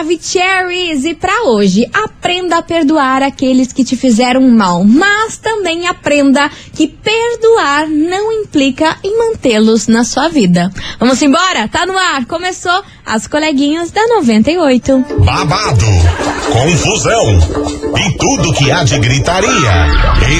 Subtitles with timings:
[0.00, 1.04] Maravicheries!
[1.04, 6.50] E para hoje, aprenda a perdoar aqueles que te fizeram mal, mas também aprenda
[6.80, 10.72] que perdoar não implica em mantê-los na sua vida.
[10.98, 11.68] Vamos embora?
[11.68, 12.24] Tá no ar!
[12.24, 15.04] Começou as coleguinhas da 98.
[15.18, 15.84] Babado,
[16.50, 17.38] confusão
[17.98, 19.72] e tudo que há de gritaria.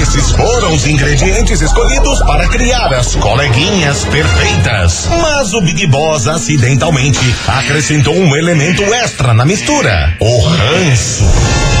[0.01, 5.09] Esses foram os ingredientes escolhidos para criar as coleguinhas perfeitas.
[5.21, 11.80] Mas o Big Boss acidentalmente acrescentou um elemento extra na mistura: o ranço.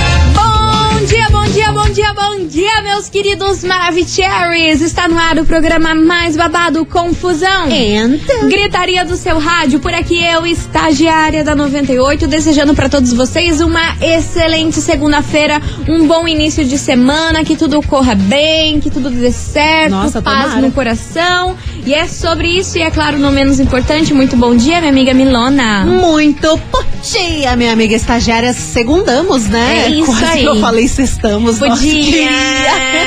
[3.01, 4.79] Meus queridos Maravicheries!
[4.79, 7.67] Está no ar o programa mais babado Confusão.
[7.67, 8.47] Então.
[8.47, 13.95] Gritaria do seu rádio, por aqui eu, estagiária da 98, desejando para todos vocês uma
[13.99, 19.93] excelente segunda-feira, um bom início de semana, que tudo corra bem, que tudo dê certo,
[19.93, 20.61] Nossa, paz tomara.
[20.61, 21.57] no coração.
[21.83, 25.15] E é sobre isso, e é claro, não menos importante, muito bom dia, minha amiga
[25.15, 25.83] Milona.
[25.83, 28.53] Muito bom dia, minha amiga estagiária.
[28.53, 29.85] Segundamos, né?
[29.85, 30.39] É isso Quase aí.
[30.41, 31.57] que eu falei sextamos.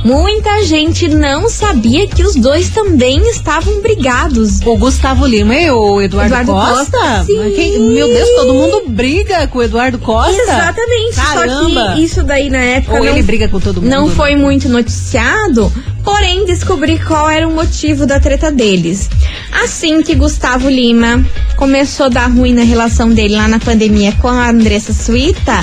[0.05, 4.61] Muita gente não sabia que os dois também estavam brigados.
[4.65, 6.99] O Gustavo Lima e o Eduardo, Eduardo Costa?
[6.99, 7.25] Costa.
[7.27, 10.41] Quem- meu Deus, todo mundo briga com o Eduardo Costa?
[10.43, 11.15] Exatamente.
[11.15, 11.87] Caramba.
[11.89, 13.91] Só que isso daí na época Ou não, ele briga com todo mundo?
[13.91, 15.73] não foi muito noticiado,
[16.03, 19.09] porém descobri qual era o motivo da treta deles.
[19.63, 21.25] Assim que Gustavo Lima
[21.57, 25.55] começou a dar ruim na relação dele lá na pandemia com a Andressa Suíta,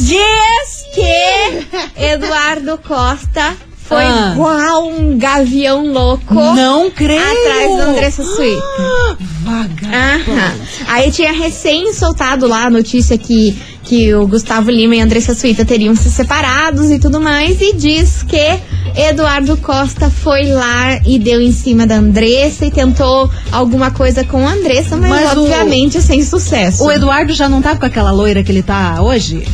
[0.00, 1.66] diz que
[1.96, 3.52] Eduardo Costa
[3.86, 4.32] foi Ah.
[4.32, 7.20] igual um gavião louco Não creio.
[7.20, 8.62] atrás da Andressa Suíta.
[8.78, 10.54] Ah, Vaga.
[10.88, 15.34] Aí tinha recém soltado lá a notícia que, que o Gustavo Lima e a Andressa
[15.34, 17.60] Suíta teriam se separados e tudo mais.
[17.60, 18.58] E diz que
[18.96, 24.46] Eduardo Costa foi lá e deu em cima da Andressa e tentou alguma coisa com
[24.48, 26.84] a Andressa, mas, Mas o- obviamente sem sucesso.
[26.84, 29.46] O Eduardo já não tá com aquela loira que ele tá hoje?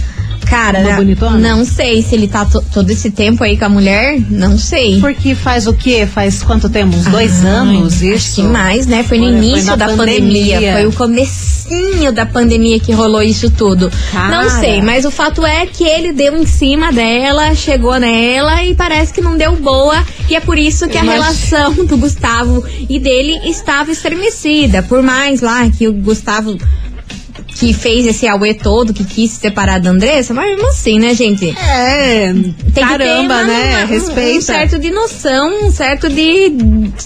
[0.50, 1.38] Cara, uma bonitona?
[1.38, 5.00] não sei se ele tá to- todo esse tempo aí com a mulher, não sei.
[5.00, 6.06] Porque faz o quê?
[6.12, 6.96] Faz quanto tempo?
[6.96, 8.34] Uns dois Ai, anos acho isso?
[8.34, 9.04] que mais, né?
[9.04, 10.54] Foi no Foi- foi início na da pandemia.
[10.56, 10.72] pandemia.
[10.74, 13.90] Foi o comecinho da pandemia que rolou isso tudo.
[14.12, 14.42] Cara.
[14.42, 18.74] Não sei, mas o fato é que ele deu em cima dela, chegou nela e
[18.74, 20.02] parece que não deu boa.
[20.28, 24.82] E é por isso que a relação do Gustavo e dele estava estremecida.
[24.82, 26.56] Por mais lá que o Gustavo
[27.60, 31.14] que fez esse auê todo, que quis se separar da Andressa, mas mesmo assim, né,
[31.14, 31.50] gente?
[31.58, 33.76] É, Tem que caramba, ter uma- né?
[33.76, 34.38] uma- um- Respeita.
[34.38, 36.52] Um certo de noção, um certo de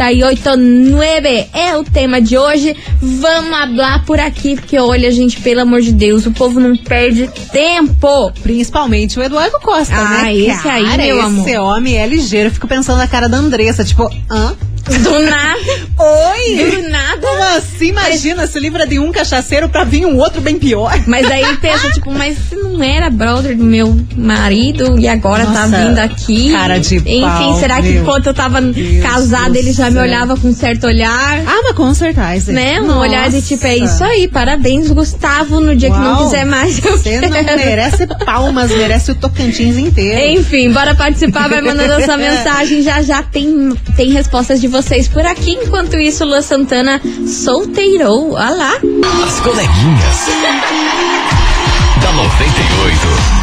[0.00, 2.74] 9989-00989 é o tema de hoje.
[3.00, 7.28] Vamos hablar por aqui, porque olha, gente, pelo amor de Deus, o povo não perde
[7.52, 8.32] tempo.
[8.42, 10.34] Principalmente o Eduardo Costa, Ah, né?
[10.36, 11.76] esse aí, Cara, meu esse amor.
[11.76, 12.48] homem é ligeiro.
[12.48, 14.54] Eu fico pensando na cara da Andressa, tipo, hã?
[14.98, 15.60] Do nada,
[15.98, 16.70] Oi?
[16.82, 17.18] do nada.
[17.20, 17.86] Como assim?
[17.88, 20.92] Imagina, se livra de um cachaceiro pra vir um outro bem pior.
[21.06, 25.66] Mas aí pensa, tipo, mas você não era brother do meu marido e agora tá
[25.66, 26.52] Nossa, vindo aqui.
[26.52, 30.36] cara de Enfim, pau, será que enquanto eu tava Deus casada ele já me olhava
[30.36, 31.40] com um certo olhar?
[31.46, 32.52] Ah, mas com certeza.
[32.52, 32.80] né?
[32.80, 32.98] Um Nossa.
[33.00, 35.60] olhar de tipo, é isso aí, parabéns, Gustavo.
[35.60, 36.24] No dia que não Uau.
[36.24, 40.40] quiser mais, Você não merece palmas, merece o Tocantins inteiro.
[40.40, 42.82] Enfim, bora participar, vai mandando a sua mensagem.
[42.82, 44.79] Já já tem, tem respostas de vocês
[45.12, 45.52] por aqui.
[45.52, 48.32] Enquanto isso, Lua Santana solteirou.
[48.32, 48.72] Olha lá.
[49.24, 50.26] As coleguinhas.
[52.00, 53.40] da 98.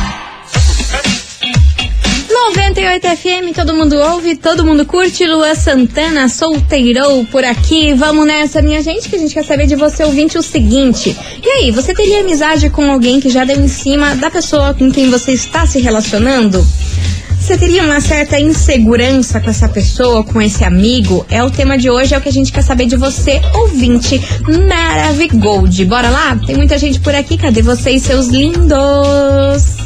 [2.30, 5.26] 98 FM, todo mundo ouve, todo mundo curte.
[5.26, 7.94] Lua Santana solteirou por aqui.
[7.94, 11.16] Vamos nessa, minha gente, que a gente quer saber de você, ouvinte, o seguinte.
[11.44, 14.92] E aí, você teria amizade com alguém que já deu em cima da pessoa com
[14.92, 16.66] quem você está se relacionando?
[17.48, 21.26] Você teria uma certa insegurança com essa pessoa, com esse amigo?
[21.30, 24.22] É o tema de hoje, é o que a gente quer saber de você, ouvinte
[24.68, 25.86] Maravigold.
[25.86, 26.38] Bora lá?
[26.46, 29.78] Tem muita gente por aqui, cadê vocês, seus lindos?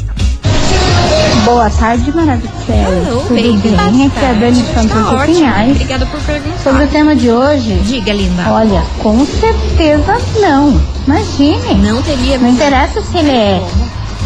[1.44, 3.22] Boa tarde, Maravilhosa.
[3.28, 3.68] Tudo baby.
[3.68, 4.06] bem?
[4.08, 5.36] Aqui é a Dani Tá Santos ótimo.
[5.36, 5.70] Pinhais.
[5.70, 6.58] Obrigada por perguntar.
[6.64, 8.42] Sobre o tema de hoje, Diga, linda.
[8.52, 10.80] olha, com certeza não.
[11.06, 11.74] Imagine.
[11.76, 13.62] Não teria Não interessa se ele é,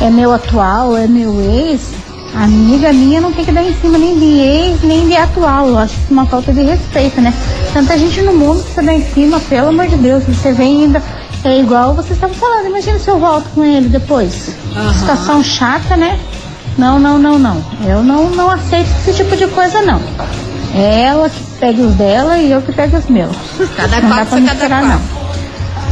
[0.01, 2.06] é meu atual, é meu ex.
[2.37, 5.69] Amiga minha não tem que dar em cima nem de ex, nem de atual.
[5.69, 7.33] Eu acho isso uma falta de respeito, né?
[7.73, 10.23] Tanta gente no mundo que você dá em cima, pelo amor de Deus.
[10.25, 11.03] Você vem ainda.
[11.43, 12.67] É igual vocês estavam falando.
[12.67, 14.55] Imagina se eu volto com ele depois.
[14.99, 16.19] Situação chata, né?
[16.77, 17.65] Não, não, não, não.
[17.87, 20.01] Eu não, não aceito esse tipo de coisa, não.
[20.75, 23.35] É ela que pega os dela e eu que pego os meus.
[23.77, 24.89] Cada não dá quatro, pra cada misturar, quatro.
[24.89, 25.26] não.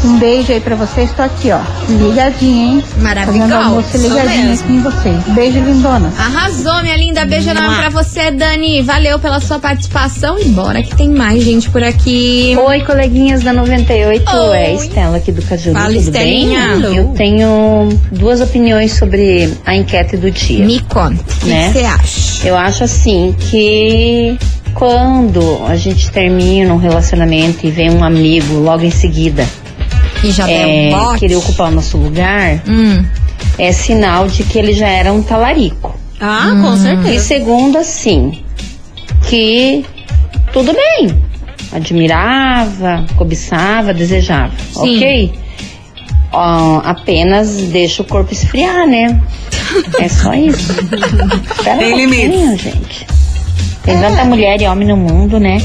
[0.04, 1.60] Um beijo aí pra vocês, tô aqui, ó.
[1.88, 2.84] Ligadinha, hein?
[2.98, 3.48] Maravilhosa.
[3.48, 5.16] Fazendo almoço ligadinha aqui em vocês.
[5.28, 6.12] Beijo, lindona.
[6.18, 7.24] Arrasou, minha linda.
[7.24, 8.82] Beijo enorme pra você, Dani.
[8.82, 10.38] Valeu pela sua participação.
[10.38, 12.54] E bora que tem mais gente por aqui.
[12.66, 14.56] Oi, coleguinhas da 98, Oi.
[14.58, 16.76] é Estela aqui do Cajuru, Fala, tudo Estelinha.
[16.76, 16.96] bem?
[16.96, 20.64] Eu tenho duas opiniões sobre a enquete do dia.
[20.66, 21.14] Me conta.
[21.14, 21.70] O que Né?
[21.72, 22.46] você acha?
[22.46, 24.38] Eu acho assim que
[24.74, 29.46] quando a gente termina um relacionamento e vem um amigo logo em seguida
[30.26, 31.20] Que já é, deu um bote?
[31.20, 33.04] querer ocupar o nosso lugar, Hum.
[33.58, 35.94] é sinal de que ele já era um talarico.
[36.20, 36.62] Ah, Hum.
[36.62, 37.24] com E certeza.
[37.24, 38.42] segundo, assim,
[39.28, 39.84] que
[40.52, 41.22] tudo bem.
[41.72, 44.52] Admirava, cobiçava, desejava.
[44.72, 44.96] Sim.
[44.96, 45.32] Ok?
[46.32, 49.20] Ó, apenas deixa o corpo esfriar, né?
[50.00, 50.72] É só isso.
[50.72, 52.60] Espera Tem um limites.
[52.60, 53.06] gente.
[53.82, 55.58] Tem tanta mulher e homem no mundo, né?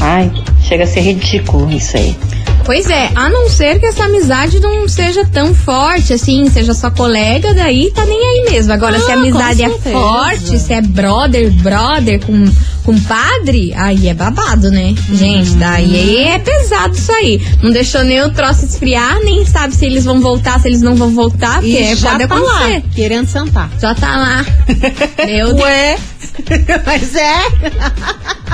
[0.00, 0.30] Ai,
[0.62, 2.16] chega a ser ridículo isso aí.
[2.64, 6.90] Pois é, a não ser que essa amizade não seja tão forte, assim, seja só
[6.90, 8.72] colega, daí tá nem aí mesmo.
[8.72, 12.44] Agora, se a Ah, amizade é forte, se é brother, brother com,
[12.84, 14.94] com padre, aí é babado, né?
[15.12, 17.40] Gente, daí é pesado isso aí.
[17.62, 20.94] Não deixou nem o troço esfriar, nem sabe se eles vão voltar, se eles não
[20.94, 22.74] vão voltar, porque E já pode tá acontecer.
[22.74, 23.70] lá, querendo sentar.
[23.80, 24.46] Já tá lá.
[25.26, 25.60] Meu Deus.
[25.62, 25.98] Ué,
[26.86, 27.36] mas é.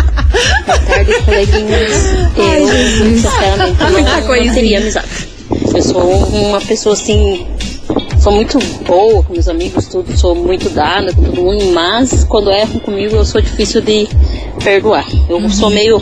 [0.66, 1.92] Boa tarde, coleguinhas.
[2.36, 5.28] Eu, sinceramente, Muita não, não teria amizade.
[5.74, 7.46] Eu sou uma pessoa assim.
[8.20, 12.50] Sou muito boa com meus amigos, tudo, sou muito dada com todo mundo, mas quando
[12.50, 14.08] erram comigo eu sou difícil de
[14.62, 15.06] perdoar.
[15.28, 16.00] Eu sou meio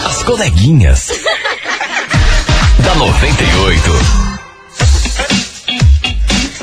[0.04, 1.10] As coleguinhas.
[2.96, 3.90] Da 98.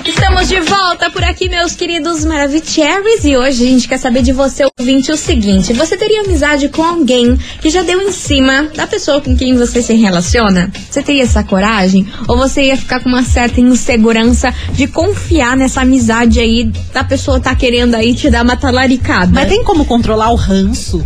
[0.05, 3.23] Estamos de volta por aqui, meus queridos Maravicheries.
[3.23, 6.83] E hoje a gente quer saber de você, ouvinte, o seguinte: você teria amizade com
[6.83, 10.71] alguém que já deu em cima da pessoa com quem você se relaciona?
[10.89, 12.07] Você teria essa coragem?
[12.27, 17.39] Ou você ia ficar com uma certa insegurança de confiar nessa amizade aí da pessoa
[17.39, 19.31] tá querendo aí te dar uma talaricada?
[19.31, 21.05] Mas tem como controlar o ranço?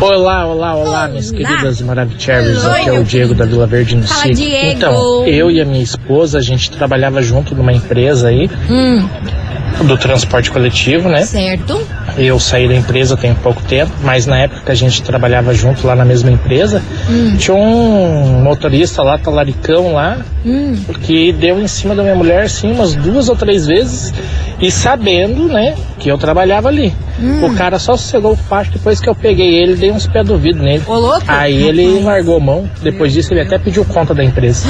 [0.00, 1.38] Olá, olá, olá, minhas Olá.
[1.48, 2.62] queridas Maravicheries.
[2.64, 4.36] Oi, Aqui é o Diego da Vila Verde no Fala, Sítio.
[4.44, 4.66] Diego.
[4.72, 9.08] Então, eu e a minha esposa, a gente trabalhava junto numa empresa aí, Hum,
[9.84, 11.22] do transporte coletivo, né?
[11.24, 11.80] certo?
[12.16, 15.86] Eu saí da empresa tem pouco tempo, mas na época que a gente trabalhava junto
[15.86, 17.36] lá na mesma empresa, Hum.
[17.36, 20.74] tinha um motorista lá, talaricão lá, Hum.
[21.02, 24.14] que deu em cima da minha mulher, assim, umas duas ou três vezes,
[24.60, 26.94] e sabendo, né, que eu trabalhava ali.
[27.20, 27.44] Hum.
[27.44, 30.32] O cara só sossegou o facho depois que eu peguei ele, dei uns pés do
[30.34, 30.82] ouvido nele.
[30.86, 31.24] Ô, louco.
[31.28, 34.66] Aí ele largou a mão, depois disso ele até pediu conta da empresa.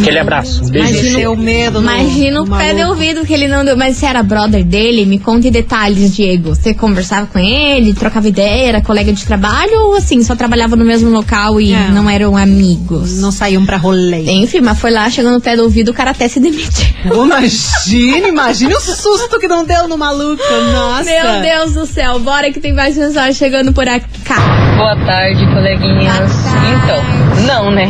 [0.00, 0.88] Aquele abraço, um beijo.
[0.92, 1.80] Imagina o medo.
[1.80, 3.76] Imagina o pé de ouvido que ele não deu.
[3.76, 5.04] Mas você era brother dele?
[5.06, 6.50] Me conte detalhes, Diego.
[6.54, 10.84] Você conversava com ele, trocava ideia, era colega de trabalho ou assim, só trabalhava no
[10.84, 11.88] mesmo local e É.
[11.88, 13.18] não eram amigos?
[13.18, 14.24] Não saíam pra rolê.
[14.30, 16.86] Enfim, mas foi lá, chegando no pé do ouvido, o cara até se demitiu.
[17.26, 20.42] Imagine, imagine o susto que não deu no maluco.
[20.72, 21.04] Nossa.
[21.04, 23.84] Meu Deus do céu, bora que tem mais mensagens chegando por
[24.24, 24.74] cá.
[24.76, 26.32] Boa tarde, coleguinhas.
[26.32, 26.66] Boa tarde.
[26.84, 27.86] Então, não, né?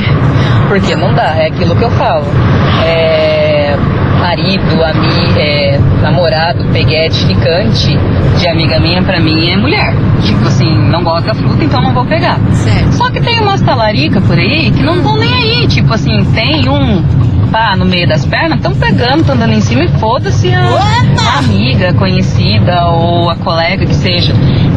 [0.68, 2.24] Porque não dá, é aquilo que eu falo.
[2.84, 3.76] É,
[4.20, 7.96] marido, ami, é, namorado, peguete, ficante
[8.38, 9.94] de amiga minha, pra mim é mulher.
[10.22, 12.38] Tipo assim, não gosta da fruta, então não vou pegar.
[12.52, 12.92] Certo.
[12.92, 15.66] Só que tem umas talarica por aí que não estão nem aí.
[15.68, 19.84] Tipo assim, tem um pá no meio das pernas, estão pegando, estão dando em cima
[19.84, 20.60] e foda-se a,
[21.34, 24.32] a amiga conhecida ou a colega que seja.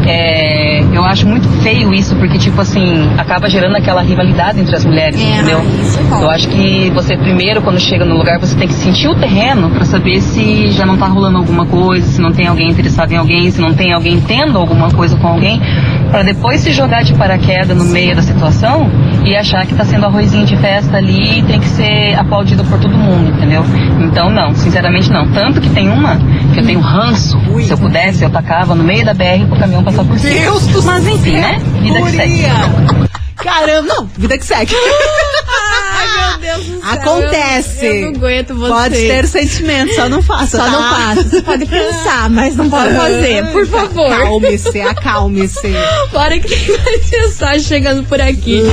[0.08, 4.86] É, eu acho muito feio isso, porque, tipo assim, acaba gerando aquela rivalidade entre as
[4.86, 5.62] mulheres, É, entendeu?
[6.10, 6.24] rola.
[6.24, 9.70] Eu acho que você primeiro, quando chega no lugar, você tem que sentir o terreno
[9.70, 13.18] pra saber se já não tá rolando alguma coisa, se não tem alguém interessado em
[13.18, 15.62] alguém, se não tem alguém tendo alguma coisa com alguém,
[16.10, 18.90] pra depois se jogar de paraquedas no meio da situação
[19.26, 22.80] e achar que tá sendo arrozinho de festa ali e tem que ser aplaudido por
[22.80, 23.64] todo mundo, entendeu?
[24.02, 25.28] Então não, sinceramente não.
[25.32, 26.18] Tanto que tem uma
[26.54, 27.38] que eu tenho ranço.
[27.62, 30.34] Se eu pudesse, eu tacava no meio da BR pro caminhão passar por cima.
[30.34, 31.60] Deus do Mas enfim, né?
[31.82, 33.19] Vida que segue.
[33.42, 34.76] Caramba, não, vida que segue.
[34.76, 36.92] Ai, meu Deus do céu.
[36.92, 37.86] Acontece.
[37.86, 38.70] Eu, eu não aguento você.
[38.74, 40.58] Pode ter sentimento, só não faça.
[40.58, 40.72] Só tá?
[40.72, 41.24] não faça.
[41.24, 43.46] Você pode pensar, mas não pode fazer.
[43.52, 44.12] Por favor.
[44.12, 45.74] Acalme-se, acalme-se.
[46.12, 48.64] Bora que tem mais mensagem chegando por aqui.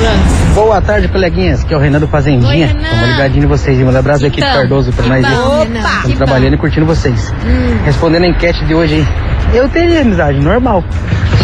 [0.54, 1.62] Boa tarde, coleguinhas.
[1.62, 2.50] Aqui é o Renan do Fazendinha.
[2.50, 2.90] Oi, Renan.
[2.90, 3.78] Tamo ligadinho em vocês.
[3.78, 5.26] Manda abraço aqui de Então, Cardoso pra que nós.
[5.26, 6.16] bom, que Estamos bom.
[6.16, 7.32] trabalhando e curtindo vocês.
[7.84, 9.06] Respondendo a enquete de hoje aí.
[9.54, 10.82] Eu teria amizade, normal.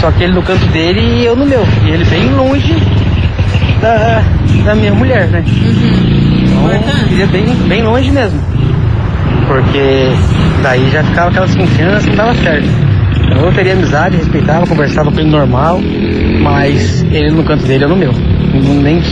[0.01, 1.65] Só que ele no canto dele e eu no meu.
[1.87, 2.75] E ele bem longe
[3.83, 4.23] da,
[4.65, 5.45] da minha mulher, né?
[5.45, 8.41] Então, eu queria bem, bem longe mesmo.
[9.47, 10.09] Porque
[10.63, 12.69] daí já ficava aquela desconfiança, não dava certo.
[13.25, 15.81] Então eu teria amizade, respeitava, conversava com ele normal,
[16.43, 18.13] mas ele no canto dele, eu no meu.
[18.83, 19.03] Nem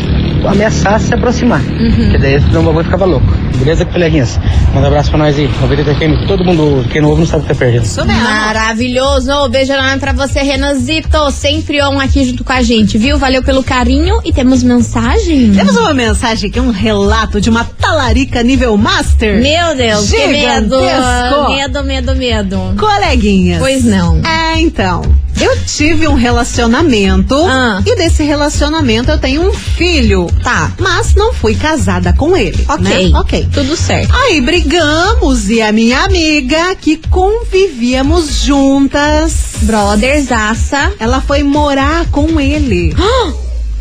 [0.47, 1.61] ameaçasse se aproximar.
[1.62, 3.26] Porque daí senão o bagulho ficava louco.
[3.56, 4.38] Beleza, coleguinhas?
[4.75, 5.50] Manda um abraço pra nós aí.
[5.61, 7.85] 90 FM, todo mundo que é novo não sabe o que tá perdendo.
[7.85, 8.23] Isso mesmo.
[8.23, 9.49] Maravilhoso!
[9.49, 11.30] Beijo enorme pra você, Renanzito.
[11.30, 13.18] Sempre on aqui junto com a gente, viu?
[13.18, 15.52] Valeu pelo carinho e temos mensagem?
[15.52, 19.40] Temos uma mensagem aqui, um relato de uma talarica nível master.
[19.42, 20.78] Meu Deus, que medo!
[20.80, 21.50] Gigantesco.
[21.50, 22.75] Medo, medo, medo.
[22.78, 23.59] Coleguinhas.
[23.59, 24.20] Pois não.
[24.25, 25.02] É, então.
[25.40, 27.82] Eu tive um relacionamento Ah.
[27.87, 30.26] e desse relacionamento eu tenho um filho.
[30.42, 30.73] Tá.
[30.78, 32.64] Mas não fui casada com ele.
[32.68, 33.11] Ok.
[33.11, 33.18] né?
[33.18, 33.49] Ok.
[33.52, 34.14] Tudo certo.
[34.14, 39.32] Aí brigamos e a minha amiga, que convivíamos juntas,
[39.62, 40.92] Brotherzaça.
[40.99, 42.94] ela foi morar com ele.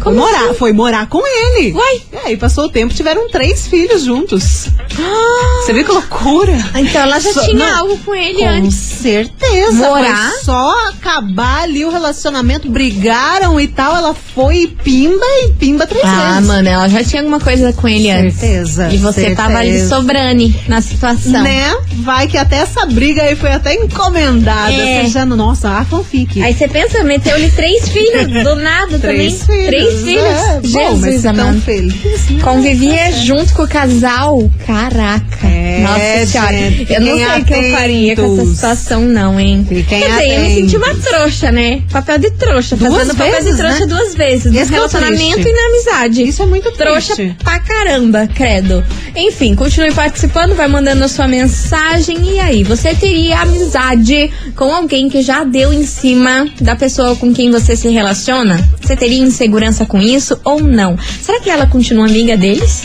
[0.01, 0.53] Foi Como morar, assim?
[0.53, 1.73] foi morar com ele.
[1.73, 2.01] Uai.
[2.13, 4.67] E aí passou o tempo, tiveram três filhos juntos.
[5.61, 6.53] Você viu que loucura?
[6.75, 8.73] Então ela já Só- tinha não, algo com ele Com antes.
[8.75, 9.73] certeza.
[9.73, 10.31] Morar?
[10.43, 13.95] Só acabar ali o relacionamento, brigaram e tal.
[13.95, 16.47] Ela foi e pimba e pimba três Ah, vezes.
[16.47, 18.35] mano, ela já tinha alguma coisa com ele antes.
[18.39, 19.95] Certeza, E você tava ali certeza.
[19.95, 21.43] sobrane na situação.
[21.43, 21.75] Né?
[21.97, 24.71] Vai que até essa briga aí foi até encomendada.
[24.71, 25.03] É.
[25.03, 26.41] Você já, nossa, ah, fanfic.
[26.41, 29.17] Aí você pensa, meteu-lhe três filhos do nada também.
[29.37, 29.65] Três filhos.
[29.67, 30.23] Três filhos.
[30.23, 32.41] É, bom, mas Jesus, tão feliz, né?
[32.41, 34.49] Convivia junto com o casal.
[34.65, 35.48] Caraca.
[35.49, 36.51] É, Nossa senhora.
[36.57, 39.65] gente, eu não sei o que eu faria com essa situação, não, hein?
[39.67, 41.81] Fiquem Quer dizer, eu me senti uma trouxa, né?
[41.91, 42.75] Papel de trouxa.
[42.75, 43.85] Duas fazendo papel vezes, de trouxa né?
[43.87, 44.51] duas vezes.
[44.51, 45.49] No Esse é relacionamento triste.
[45.49, 46.23] e na amizade.
[46.23, 47.37] Isso é muito Trouxa triste.
[47.43, 48.83] pra caramba, credo.
[49.15, 52.17] Enfim, continue participando, vai mandando a sua mensagem.
[52.35, 57.33] E aí, você teria amizade com alguém que já deu em cima da pessoa com
[57.33, 58.59] quem você se relaciona?
[58.81, 60.97] Você teria insegurança com isso ou não?
[61.21, 62.83] Será que ela continua amiga deles?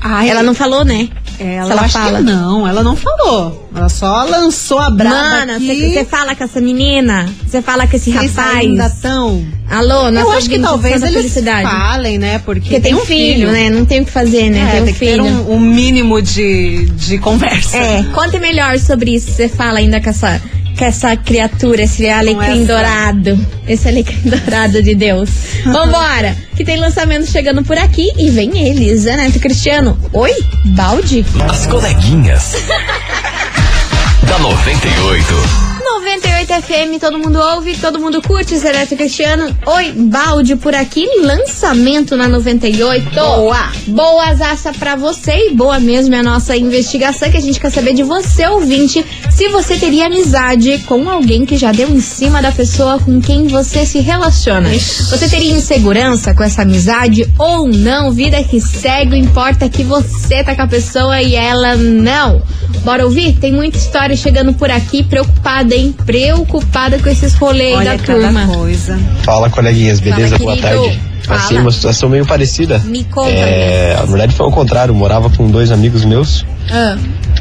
[0.00, 1.08] Ai, Ela não falou, né?
[1.38, 2.18] Ela, Se ela fala.
[2.18, 3.68] que não, ela não falou.
[3.74, 5.14] Ela só lançou a brava
[5.46, 7.28] Mana, você fala com essa menina?
[7.46, 8.56] Você fala com esse Vocês rapaz?
[8.58, 9.46] ainda tão...
[9.70, 11.68] Alô, nossa Eu acho que talvez eles felicidade.
[11.68, 12.38] falem, né?
[12.38, 13.68] Porque, Porque tem um filho, né?
[13.68, 14.60] Não tem o que fazer, né?
[14.60, 15.24] É, tem um tem que ter filho.
[15.24, 17.76] um, um mínimo de, de conversa.
[17.76, 19.30] É, conte melhor sobre isso.
[19.30, 20.40] Você fala ainda com essa,
[20.78, 23.46] com essa criatura, esse alecrim essa- dourado.
[23.66, 25.28] Esse alecrim dourado de Deus.
[25.66, 29.98] Vambora, que tem lançamento chegando por aqui e vem ele, Zé Neto Cristiano.
[30.12, 30.32] Oi,
[30.76, 31.24] balde?
[31.48, 32.54] As coleguinhas.
[34.26, 35.67] da 98.
[36.00, 39.54] 98 FM, todo mundo ouve, todo mundo curte, Zé Neto Cristiano.
[39.66, 43.10] Oi, balde por aqui, lançamento na 98.
[43.10, 43.72] Boa.
[43.88, 47.70] Boas aça pra você e boa mesmo é a nossa investigação que a gente quer
[47.70, 52.40] saber de você, ouvinte, se você teria amizade com alguém que já deu em cima
[52.40, 54.68] da pessoa com quem você se relaciona.
[54.68, 58.12] Você teria insegurança com essa amizade ou não?
[58.12, 62.40] Vida que segue, importa é que você tá com a pessoa e ela não.
[62.84, 63.36] Bora ouvir?
[63.38, 65.87] Tem muita história chegando por aqui, preocupada, hein?
[65.92, 68.46] Preocupada com esses rolês Olha da cada turma.
[68.46, 68.98] coisa.
[69.22, 70.38] Fala, coleguinhas, beleza?
[70.38, 70.82] Fala, Boa querido.
[70.84, 71.00] tarde.
[71.24, 71.40] Fala.
[71.40, 72.78] Assim, uma situação meio parecida.
[72.80, 76.96] Me conta, É, na verdade foi ao contrário, eu morava com dois amigos meus Ah,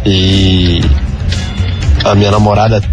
[0.06, 0.82] e
[2.04, 2.84] a minha namorada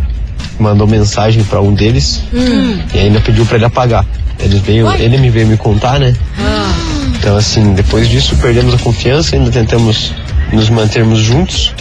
[0.59, 2.79] mandou mensagem pra um deles hum.
[2.95, 4.07] e ainda pediu pra ele apagar.
[4.39, 5.01] Ele veio, Uai.
[5.01, 6.15] ele me veio me contar, né?
[7.19, 10.13] Então assim, depois disso perdemos a confiança, ainda tentamos
[10.53, 11.73] nos mantermos juntos,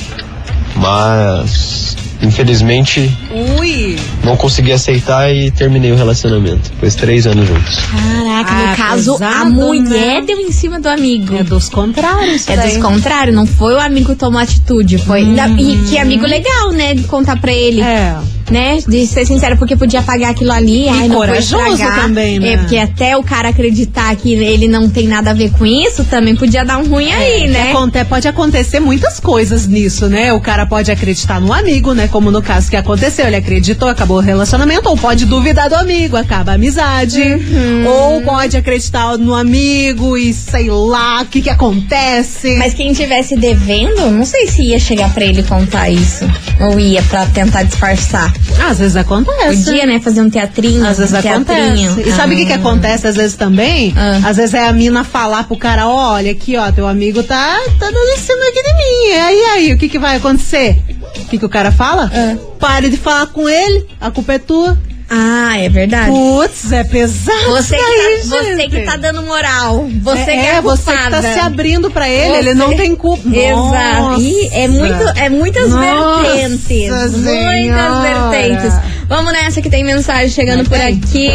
[0.75, 3.11] mas infelizmente
[3.59, 3.95] Ui.
[4.23, 6.69] não consegui aceitar e terminei o relacionamento.
[6.71, 7.75] Depois três anos juntos.
[7.91, 10.23] Caraca, Ah, no caso, a pesado, mulher né?
[10.25, 11.35] deu em cima do amigo.
[11.35, 12.47] É dos contrários.
[12.47, 12.73] É daí.
[12.73, 15.19] dos contrários, não foi o amigo que tomou atitude, foi.
[15.21, 16.93] ainda- E que amigo legal, né?
[16.93, 17.81] De contar pra ele.
[17.81, 18.15] É.
[18.51, 18.77] né?
[18.87, 20.87] De ser sincero, porque podia pagar aquilo ali.
[20.89, 22.49] ai, não vou corajoso também, né?
[22.53, 26.03] É, porque até o cara acreditar que ele não tem nada a ver com isso,
[26.03, 27.63] também podia dar um ruim aí, É, né?
[27.63, 30.33] que aconte- pode acontecer muitas coisas nisso, né?
[30.33, 32.07] O cara pode acreditar no amigo, né?
[32.13, 36.15] Como no caso que aconteceu, ele acreditou, acabou o relacionamento, ou pode duvidar do amigo,
[36.15, 37.87] acaba a amizade, Uhum.
[37.87, 42.55] ou pode acreditar no amigo e sei lá o que que acontece.
[42.57, 46.23] Mas quem tivesse devendo, não sei se ia chegar pra ele contar isso.
[46.61, 48.31] Ou ia pra tentar disfarçar.
[48.69, 49.63] Às vezes acontece.
[49.65, 49.99] Podia, né?
[49.99, 50.85] Fazer um teatrinho.
[50.85, 51.45] Às vezes um acontece.
[51.45, 51.99] teatrinho.
[52.07, 52.57] E sabe o que, que Ah.
[52.57, 53.91] acontece às vezes também?
[53.97, 54.21] Ah.
[54.29, 57.87] Às vezes é a mina falar pro cara, olha aqui, ó, teu amigo tá, tá
[57.89, 59.09] dando em cima aqui de mim.
[59.09, 60.77] E aí, aí, o que que vai acontecer?
[61.17, 62.11] O que que o cara fala?
[62.13, 62.35] Ah.
[62.59, 64.77] Pare de falar com ele, a culpa é tua.
[65.15, 66.09] Ah, é verdade.
[66.09, 69.87] Putz, é pesado Você que, aí, tá, você que tá dando moral.
[70.01, 72.75] Você é, que é, a você que tá se abrindo pra ele, ele Você- não
[72.75, 73.21] tem culpa.
[73.29, 74.19] Exato.
[74.19, 76.89] E é, muito, é muitas Nossa vertentes.
[76.89, 78.29] Muitas Senhora.
[78.31, 78.73] vertentes.
[79.07, 81.29] Vamos nessa que tem mensagem chegando por aqui.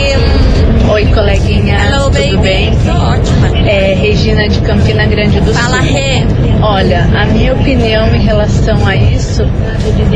[0.91, 1.79] Oi, coleguinha.
[1.85, 2.48] Hello, Tudo baby.
[3.67, 5.93] É Regina de Campina Grande do Fala, Sul.
[5.93, 6.25] Rê.
[6.63, 9.43] Olha, a minha opinião em relação a isso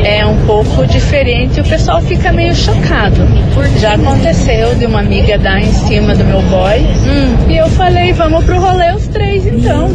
[0.03, 1.61] é um pouco diferente.
[1.61, 3.21] O pessoal fica meio chocado.
[3.79, 6.79] Já aconteceu de uma amiga dar em cima do meu boy.
[6.79, 7.49] Hum.
[7.49, 9.89] E eu falei, vamos pro rolê os três então.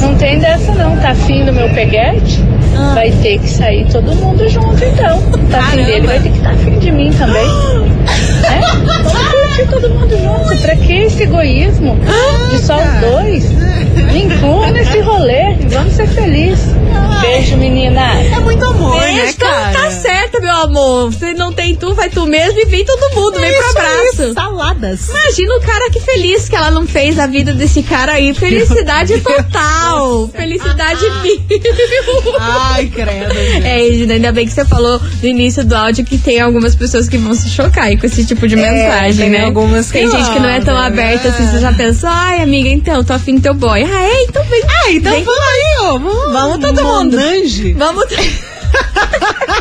[0.00, 0.96] Não tem dessa não.
[0.96, 2.40] Tá afim do meu peguete?
[2.76, 2.92] Ah.
[2.94, 5.22] Vai ter que sair todo mundo junto então.
[5.50, 7.46] Tá afim dele, vai ter que estar afim de mim também.
[8.42, 8.60] É?
[8.84, 9.12] Vamos
[9.52, 10.62] curtir todo mundo junto.
[10.62, 11.96] Pra que esse egoísmo
[12.50, 13.44] de só os dois?
[14.12, 16.72] Me inclua nesse rolê e vamos ser felizes.
[17.20, 18.14] Beijo, menina.
[18.14, 19.72] É muito amor, né, Beijo, então cara?
[19.72, 21.12] tá certo, meu amor.
[21.12, 23.38] Se não tem tu, vai tu mesmo e vem todo mundo.
[23.38, 24.34] Vem pro Isso aí, abraço.
[24.34, 25.08] Saladas.
[25.08, 28.34] Imagina o cara que feliz que ela não fez a vida desse cara aí.
[28.34, 30.28] Felicidade total.
[30.28, 31.40] Felicidade mil.
[32.40, 33.34] Ai, credo.
[33.34, 33.66] gente.
[33.66, 37.08] É, Regina, ainda bem que você falou no início do áudio que tem algumas pessoas
[37.08, 39.48] que vão se chocar aí com esse tipo de mensagem, tem né?
[39.48, 43.04] algumas Tem gente que não é tão aberta assim, você já pensou, ai, amiga, então,
[43.04, 43.82] tô afim do teu boy.
[43.82, 44.22] Ah, é?
[44.24, 44.62] Então vem.
[44.62, 45.24] Ah, então vem.
[45.24, 45.98] vamos aí, ó.
[45.98, 47.16] Vamos, Vamos todo mundo.
[47.16, 47.72] Monange.
[47.74, 48.04] Vamos.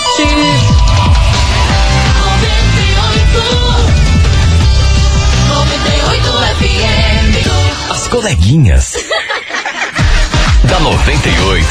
[7.91, 8.95] As coleguinhas.
[10.69, 11.67] da 98.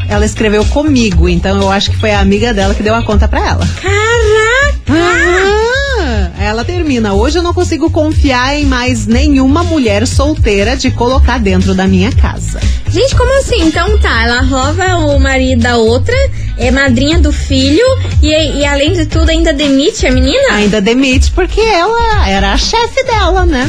[0.08, 3.28] Ela escreveu comigo, então eu acho que foi a amiga dela que deu a conta
[3.28, 3.66] pra ela.
[3.80, 4.72] Caraca!
[6.38, 7.14] Ela termina.
[7.14, 12.10] Hoje eu não consigo confiar em mais nenhuma mulher solteira de colocar dentro da minha
[12.10, 12.60] casa.
[12.90, 13.62] Gente, como assim?
[13.62, 16.14] Então tá, ela rouba o marido da outra,
[16.66, 17.84] é madrinha do filho
[18.22, 20.54] e, e além de tudo ainda demite a menina?
[20.54, 23.68] Ainda demite porque ela era a chefe dela, né?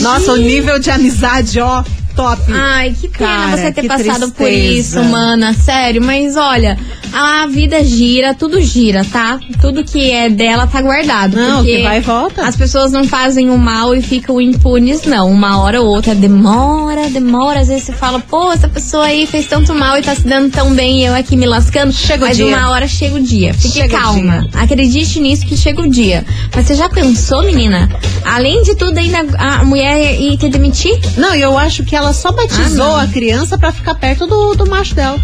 [0.00, 2.42] Nossa, o nível de amizade, ó, top.
[2.52, 5.00] Ai, que pena Cara, você ter passado por tristeza.
[5.00, 5.54] isso, mana.
[5.54, 6.78] Sério, mas olha,
[7.18, 9.38] a vida gira, tudo gira, tá?
[9.60, 11.36] Tudo que é dela tá guardado.
[11.36, 12.42] Não, que vai e volta.
[12.46, 15.30] As pessoas não fazem o mal e ficam impunes, não.
[15.30, 17.60] Uma hora ou outra demora, demora.
[17.60, 20.50] Às vezes você fala, pô, essa pessoa aí fez tanto mal e tá se dando
[20.50, 21.92] tão bem e eu aqui me lascando.
[21.92, 22.46] Chega o mas dia.
[22.46, 23.54] uma hora chega o dia.
[23.54, 24.48] Fique Chega calma.
[24.54, 26.24] Acredite nisso que chega o dia.
[26.54, 27.88] Mas você já pensou, menina?
[28.24, 30.98] Além de tudo, ainda a mulher ir te demitir?
[31.16, 34.68] Não, eu acho que ela só batizou Ah, a criança pra ficar perto do, do
[34.68, 35.18] macho dela.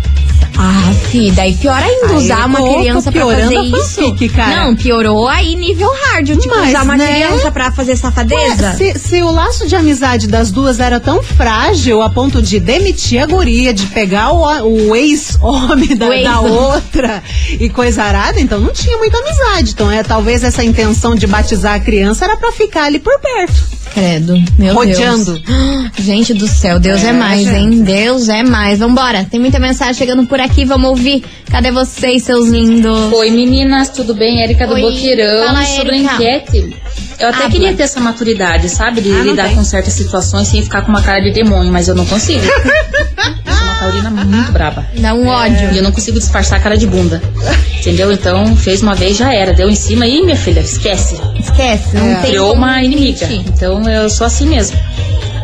[0.59, 4.02] Ah, fi, daí pior ainda Aí usar eu uma tô criança pra fazer a isso.
[4.02, 4.57] fanfic, cara.
[4.64, 6.28] Não, piorou aí nível hard.
[6.38, 7.07] Tipo, Mas, usar uma né?
[7.26, 8.66] criança pra fazer safadeza.
[8.66, 12.61] Ué, se, se o laço de amizade das duas era tão frágil a ponto de
[12.61, 17.22] demitir a guria, de pegar o, o ex-homem da, ex- da outra
[17.59, 19.72] e coisa arada, então não tinha muita amizade.
[19.72, 23.82] Então é talvez essa intenção de batizar a criança era pra ficar ali por perto.
[23.94, 25.38] Credo, meu Rodeando.
[25.38, 25.90] Deus.
[25.98, 27.55] Gente do céu, Deus é, É, mais, gente.
[27.57, 27.83] hein?
[27.83, 28.78] Deus é mais.
[28.78, 31.22] Vambora, tem muita mensagem chegando por aqui, vamos ouvir.
[31.50, 33.12] Cadê vocês, seus lindos?
[33.12, 34.42] Oi meninas, tudo bem?
[34.42, 35.46] Érica do Oi, Boqueirão.
[35.46, 36.11] fala, Sobre Érica.
[36.11, 36.76] a enquete,
[37.22, 37.50] eu até Habla.
[37.50, 39.00] queria ter essa maturidade, sabe?
[39.00, 41.88] De Ah, não lidar com certas situações sem ficar com uma cara de demônio, mas
[41.88, 42.44] eu não consigo.
[42.44, 44.87] eu sou uma taurina muito braba.
[44.98, 45.70] Dá um E ódio.
[45.76, 47.22] eu não consigo disfarçar a cara de bunda.
[47.78, 48.12] Entendeu?
[48.12, 49.52] Então, fez uma vez, já era.
[49.52, 51.16] Deu em cima e, minha filha, esquece.
[51.38, 53.26] Esquece, não tem Criou uma inimiga.
[53.32, 54.78] Então, eu sou assim mesmo.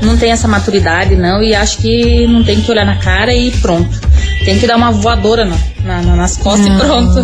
[0.02, 3.50] Não tem essa maturidade, não, e acho que não tem que olhar na cara e
[3.50, 4.00] pronto.
[4.44, 5.56] Tem que dar uma voadora na,
[5.88, 7.22] na- na- nas costas Não, e pronto.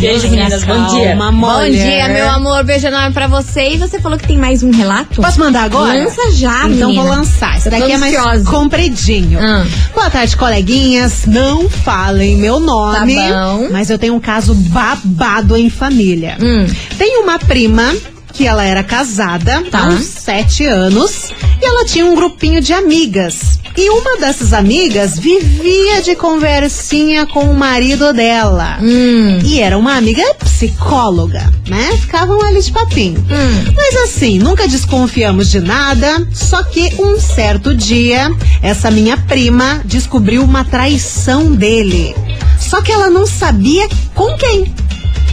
[0.00, 0.64] Beijo, meninas.
[0.64, 1.14] Bom dia.
[1.14, 2.64] Bom dia, meu amor.
[2.64, 3.74] Beijo enorme pra você.
[3.74, 5.20] E você falou que tem mais um relato?
[5.20, 5.92] Posso mandar agora?
[6.04, 7.02] Lança já, Então menina.
[7.02, 7.60] vou lançar.
[7.62, 8.16] Tô daqui é mais
[8.48, 9.38] compridinho.
[9.40, 9.64] Ah.
[9.94, 11.26] Boa tarde, coleguinhas.
[11.26, 13.14] Não falem meu nome.
[13.14, 13.68] Tá bom.
[13.70, 16.38] Mas eu tenho um caso babado em família.
[16.40, 16.66] Hum.
[16.96, 17.92] Tem uma prima
[18.38, 19.80] que ela era casada Tá.
[19.80, 23.58] há uns sete anos e ela tinha um grupinho de amigas.
[23.76, 28.78] E uma dessas amigas vivia de conversinha com o marido dela.
[28.80, 29.40] Hum.
[29.44, 31.90] E era uma amiga psicóloga, né?
[32.00, 33.18] Ficavam ali de papinho.
[33.18, 33.72] Hum.
[33.76, 36.24] Mas assim, nunca desconfiamos de nada.
[36.32, 38.30] Só que um certo dia,
[38.62, 42.14] essa minha prima descobriu uma traição dele.
[42.60, 44.72] Só que ela não sabia com quem.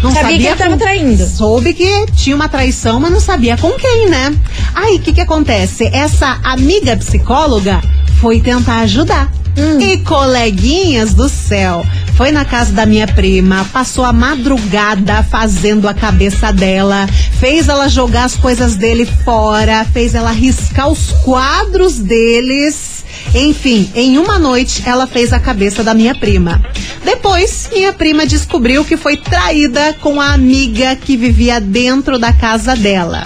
[0.03, 1.25] Não Sabia que ele tava com- traindo.
[1.27, 4.33] Soube que tinha uma traição, mas não sabia com quem, né?
[4.73, 5.89] Aí, o que que acontece?
[5.91, 7.81] Essa amiga psicóloga
[8.21, 9.31] foi tentar ajudar.
[9.57, 9.79] Hum.
[9.79, 11.85] E coleguinhas do céu,
[12.17, 17.07] foi na casa da minha prima, passou a madrugada fazendo a cabeça dela,
[17.39, 23.04] fez ela jogar as coisas dele fora, fez ela riscar os quadros deles.
[23.35, 26.63] Enfim, em uma noite ela fez a cabeça da minha prima.
[27.03, 32.77] Depois, minha prima descobriu que foi traída com a amiga que vivia dentro da casa
[32.77, 33.25] dela.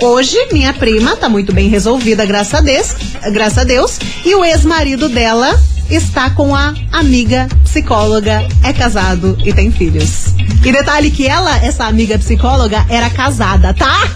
[0.00, 2.94] Hoje, minha prima tá muito bem resolvida, graças a Deus,
[3.32, 9.52] graças a Deus e o ex-marido dela está com a amiga psicóloga, é casado e
[9.52, 10.34] tem filhos.
[10.64, 14.08] E detalhe que ela, essa amiga psicóloga, era casada, tá?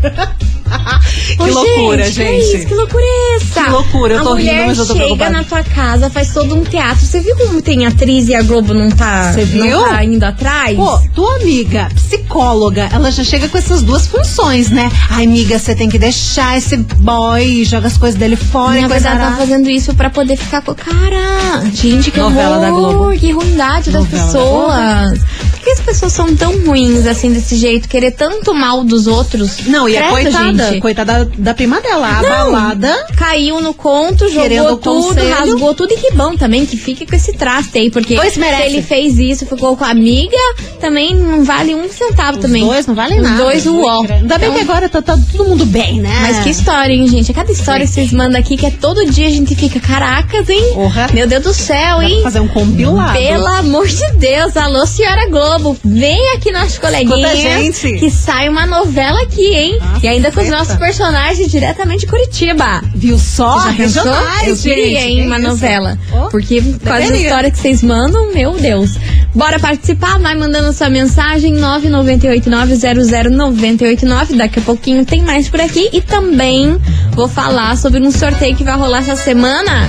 [1.36, 2.56] que Ô, loucura, que gente.
[2.56, 2.66] isso?
[2.66, 3.64] Que loucura é essa?
[3.64, 5.30] Que loucura, eu a tô rindo, mas eu tô chega preocupada.
[5.30, 7.04] na tua casa, faz todo um teatro.
[7.04, 9.64] Você viu como tem atriz e a Globo não tá, Você viu?
[9.80, 10.76] não tá indo atrás?
[10.76, 14.90] Pô, tua amiga, psicóloga, ela já chega com essas duas funções, né?
[15.10, 19.08] Ai, amiga, você tem que deixar esse boy, joga as coisas dele fora e coisa
[19.10, 20.74] verdade, tá fazendo isso pra poder ficar com.
[20.74, 23.18] Cara, gente, que Novela horror, da Globo.
[23.18, 25.18] que ruindade das Novela da pessoas.
[25.50, 27.88] Por que as pessoas são tão ruins assim desse jeito?
[27.88, 29.58] Querer tanto mal dos outros?
[29.66, 30.59] Não, e a Presta, coitada, gente.
[30.80, 33.06] Coitada da prima dela, abalada.
[33.16, 35.34] Caiu no conto, jogou tudo, conselho.
[35.34, 38.62] rasgou tudo e que bom também que fique com esse traste aí, porque Pois merece.
[38.64, 40.36] ele fez isso, ficou com a amiga,
[40.80, 42.64] também não vale um centavo Os também.
[42.64, 43.42] dois não valem Os nada.
[43.42, 44.02] dois uó.
[44.08, 46.18] Ainda bem Então, que agora tá, tá todo mundo bem, né?
[46.22, 47.30] Mas que história, hein, gente?
[47.30, 50.48] É cada história que vocês mandam aqui que é todo dia a gente fica, caracas,
[50.48, 50.72] hein?
[50.74, 51.08] Porra.
[51.12, 52.20] Meu Deus do céu, hein?
[52.22, 53.12] fazer um compilado.
[53.12, 55.76] Pelo amor de Deus, alô, senhora Globo.
[55.84, 57.32] Vem aqui nosso coleguinha.
[57.32, 57.98] Escuta a gente.
[57.98, 59.78] Que sai uma novela aqui, hein?
[60.02, 60.58] e ainda com os eita.
[60.58, 62.82] nossos personagens diretamente de Curitiba.
[62.94, 63.60] Viu só?
[63.60, 64.02] Você já pensou?
[64.04, 65.48] Regionais, Eu queria, gente, hein, uma isso?
[65.48, 65.98] novela.
[66.12, 68.96] Oh, Porque com as histórias que vocês mandam, meu Deus.
[69.34, 70.18] Bora participar?
[70.18, 74.36] Vai mandando sua mensagem 998900989.
[74.36, 75.88] Daqui a pouquinho tem mais por aqui.
[75.92, 76.76] E também
[77.12, 79.88] vou falar sobre um sorteio que vai rolar essa semana,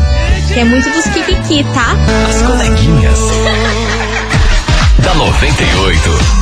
[0.54, 1.96] que é muito dos Kikiki, tá?
[2.30, 3.20] As coleguinhas.
[5.04, 6.41] da 98.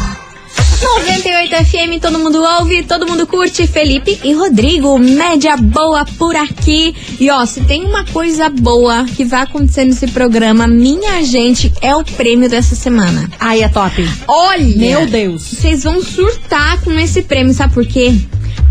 [0.82, 3.68] 98 FM, todo mundo ouve, todo mundo curte.
[3.68, 6.96] Felipe e Rodrigo, média boa por aqui.
[7.20, 11.94] E ó, se tem uma coisa boa que vai acontecer nesse programa, minha gente, é
[11.96, 13.30] o prêmio dessa semana.
[13.40, 14.02] Ai, é top.
[14.28, 14.78] Olha!
[14.78, 15.44] Meu Deus.
[15.44, 18.14] Vocês vão surtar com esse prêmio, sabe por quê?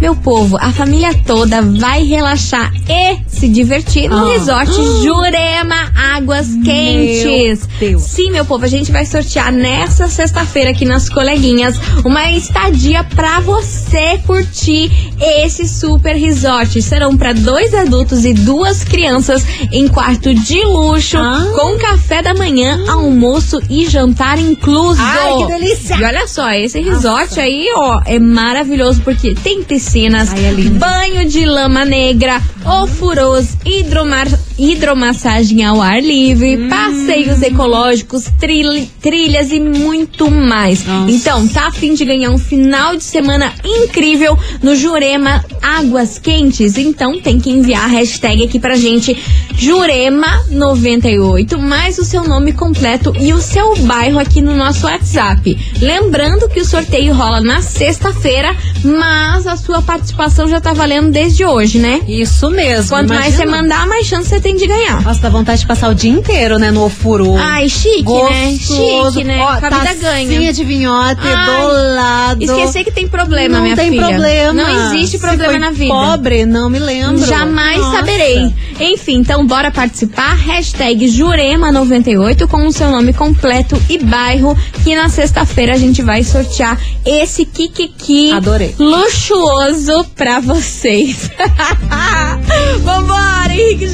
[0.00, 4.32] Meu povo, a família toda vai relaxar e se divertir no Ah.
[4.32, 4.70] resort
[5.02, 7.66] Jurema Águas Quentes.
[7.80, 8.02] Deus.
[8.02, 13.40] Sim, meu povo, a gente vai sortear nessa sexta-feira aqui nas coleguinhas uma estadia pra
[13.40, 16.80] você curtir esse super resort.
[16.80, 21.44] Serão pra dois adultos e duas crianças em quarto de luxo, Ah.
[21.56, 25.00] com café da manhã, almoço e jantar incluso.
[25.00, 25.96] Ai, que delícia!
[25.96, 31.26] E olha só, esse resort aí, ó, é maravilhoso porque tem piscinas, Ai, é banho
[31.26, 32.42] de lama negra,
[32.82, 36.68] ofurôs, hidromar, hidromassagem ao ar livre, Hum.
[36.68, 40.84] passeios ecológicos, trilha- trilhas e muito mais.
[40.84, 41.10] Nossa.
[41.12, 46.76] Então, tá a fim de ganhar um final de semana incrível no Jurema Águas Quentes?
[46.76, 49.16] Então tem que enviar a hashtag aqui pra gente,
[49.54, 55.56] Jurema98, mais o seu nome completo e o seu bairro aqui no nosso WhatsApp.
[55.80, 61.44] Lembrando que o sorteio rola na sexta-feira, mas a sua participação já tá valendo desde
[61.44, 62.00] hoje, né?
[62.08, 62.88] Isso mesmo.
[62.90, 63.62] Quanto mais você imagina.
[63.62, 65.02] mandar, mais chance você tem de ganhar.
[65.02, 67.36] Nossa, dá vontade de passar o dia inteiro, né, no ofurô.
[67.36, 68.50] Ai, chique, né?
[68.52, 69.12] Gostoso.
[69.12, 69.38] Chique, né?
[69.40, 70.52] Ó, Com a vida ganha.
[70.52, 72.42] de vinhote Ai, do lado.
[72.44, 74.06] Esquecer que tem problema, não minha tem filha.
[74.08, 74.52] problema.
[74.52, 75.92] Não existe problema na vida.
[75.92, 77.24] pobre, não me lembro.
[77.26, 77.96] Jamais Nossa.
[77.98, 78.52] saberei.
[78.80, 80.34] Enfim, então bora participar.
[80.34, 84.56] Hashtag Jurema98 com o seu nome completo e bairro.
[84.84, 88.74] Que na sexta-feira a gente vai sortear esse Kikiki Adorei.
[88.78, 91.30] luxuoso pra vocês.
[92.82, 93.88] Vambora, Henrique e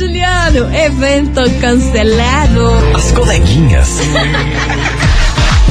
[0.46, 2.68] Evento cancelado.
[2.94, 3.88] As coleguinhas.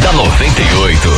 [0.02, 1.10] da 98.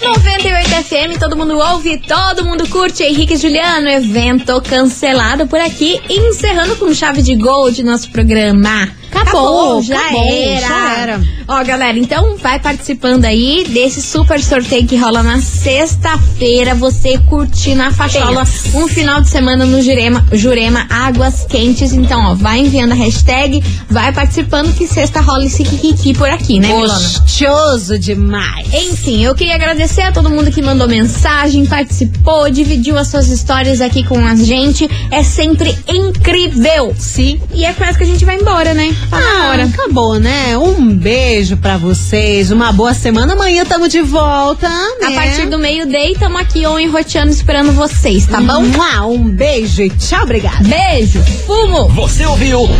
[0.00, 3.02] 98 FM, todo mundo ouve, todo mundo curte.
[3.02, 6.00] Henrique e Juliano, evento cancelado por aqui.
[6.08, 8.99] E encerrando com chave de gol de nosso programa.
[9.30, 10.66] Acabou, já, acabou, era.
[10.66, 11.20] já era.
[11.46, 16.74] Ó, galera, então vai participando aí desse super sorteio que rola na sexta-feira.
[16.74, 21.92] Você curtir na fachola um final de semana no Jurema, Jurema Águas Quentes.
[21.92, 26.58] Então, ó, vai enviando a hashtag, vai participando que sexta rola esse kikiki por aqui,
[26.58, 26.94] né, Milona?
[26.94, 28.72] Gostoso demais.
[28.72, 33.80] Enfim, eu queria agradecer a todo mundo que mandou mensagem, participou, dividiu as suas histórias
[33.80, 34.88] aqui com a gente.
[35.10, 36.94] É sempre incrível.
[36.98, 37.40] Sim.
[37.52, 38.94] E é com essa que a gente vai embora, né?
[39.08, 39.64] Tá na Ah, hora.
[39.64, 40.56] acabou, né?
[40.58, 43.32] Um beijo pra vocês, uma boa semana.
[43.34, 45.06] Amanhã tamo de volta, né?
[45.08, 48.62] A partir do meio-day, tamo aqui on e roteando esperando vocês, tá bom?
[48.62, 50.62] Mua, Um beijo e tchau, obrigada.
[50.62, 51.88] Beijo, fumo!
[51.90, 52.68] Você ouviu?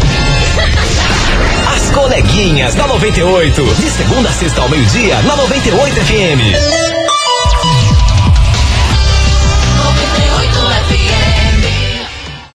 [1.75, 3.63] As coleguinhas da 98.
[3.75, 6.90] De segunda a sexta ao meio-dia, na 98 FM.